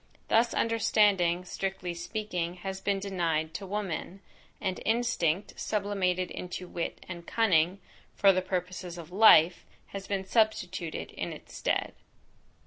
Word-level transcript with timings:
Thus 0.29 0.55
understanding, 0.55 1.45
strictly 1.45 1.93
speaking, 1.93 2.55
has 2.65 2.81
been 2.81 2.97
denied 2.99 3.53
to 3.53 3.67
woman; 3.67 4.21
and 4.59 4.81
instinct, 4.83 5.53
sublimated 5.59 6.31
into 6.31 6.67
wit 6.67 7.05
and 7.07 7.27
cunning, 7.27 7.79
for 8.15 8.33
the 8.33 8.41
purposes 8.41 8.97
of 8.97 9.11
life, 9.11 9.63
has 9.89 10.07
been 10.07 10.25
substituted 10.25 11.11
in 11.11 11.31
its 11.31 11.53
stead. 11.53 11.93